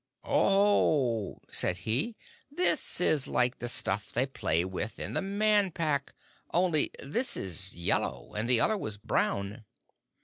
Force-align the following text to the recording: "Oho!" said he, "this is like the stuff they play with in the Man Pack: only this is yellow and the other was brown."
"Oho!" 0.23 1.41
said 1.51 1.77
he, 1.85 2.15
"this 2.49 2.99
is 2.99 3.27
like 3.27 3.59
the 3.59 3.69
stuff 3.69 4.11
they 4.11 4.25
play 4.25 4.65
with 4.65 4.97
in 4.97 5.13
the 5.13 5.21
Man 5.21 5.69
Pack: 5.69 6.15
only 6.51 6.89
this 7.03 7.37
is 7.37 7.75
yellow 7.75 8.33
and 8.33 8.49
the 8.49 8.59
other 8.59 8.79
was 8.79 8.97
brown." 8.97 9.63